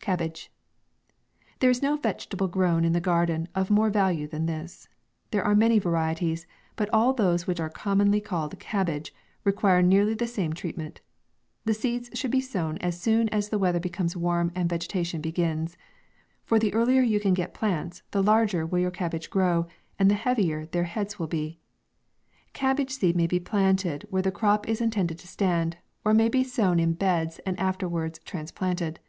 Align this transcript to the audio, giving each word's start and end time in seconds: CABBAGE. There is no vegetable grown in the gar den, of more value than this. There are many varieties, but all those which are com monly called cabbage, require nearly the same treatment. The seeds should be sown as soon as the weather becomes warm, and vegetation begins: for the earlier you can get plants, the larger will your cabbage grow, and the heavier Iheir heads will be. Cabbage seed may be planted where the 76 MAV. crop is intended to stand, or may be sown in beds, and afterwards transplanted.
CABBAGE. 0.00 0.50
There 1.60 1.68
is 1.68 1.82
no 1.82 1.98
vegetable 1.98 2.48
grown 2.48 2.82
in 2.86 2.94
the 2.94 2.98
gar 3.02 3.26
den, 3.26 3.46
of 3.54 3.70
more 3.70 3.90
value 3.90 4.26
than 4.26 4.46
this. 4.46 4.88
There 5.32 5.44
are 5.44 5.54
many 5.54 5.78
varieties, 5.78 6.46
but 6.76 6.88
all 6.94 7.12
those 7.12 7.46
which 7.46 7.60
are 7.60 7.68
com 7.68 7.98
monly 7.98 8.24
called 8.24 8.58
cabbage, 8.58 9.12
require 9.44 9.82
nearly 9.82 10.14
the 10.14 10.26
same 10.26 10.54
treatment. 10.54 11.02
The 11.66 11.74
seeds 11.74 12.08
should 12.14 12.30
be 12.30 12.40
sown 12.40 12.78
as 12.78 12.98
soon 12.98 13.28
as 13.28 13.50
the 13.50 13.58
weather 13.58 13.78
becomes 13.78 14.16
warm, 14.16 14.50
and 14.54 14.66
vegetation 14.66 15.20
begins: 15.20 15.76
for 16.42 16.58
the 16.58 16.72
earlier 16.72 17.02
you 17.02 17.20
can 17.20 17.34
get 17.34 17.52
plants, 17.52 18.02
the 18.12 18.22
larger 18.22 18.64
will 18.64 18.78
your 18.78 18.90
cabbage 18.90 19.28
grow, 19.28 19.66
and 19.98 20.10
the 20.10 20.14
heavier 20.14 20.64
Iheir 20.64 20.86
heads 20.86 21.18
will 21.18 21.26
be. 21.26 21.58
Cabbage 22.54 22.92
seed 22.92 23.14
may 23.14 23.26
be 23.26 23.38
planted 23.38 24.06
where 24.08 24.22
the 24.22 24.30
76 24.30 24.34
MAV. 24.36 24.40
crop 24.40 24.68
is 24.70 24.80
intended 24.80 25.18
to 25.18 25.28
stand, 25.28 25.76
or 26.02 26.14
may 26.14 26.30
be 26.30 26.42
sown 26.42 26.80
in 26.80 26.94
beds, 26.94 27.40
and 27.44 27.60
afterwards 27.60 28.20
transplanted. 28.24 29.00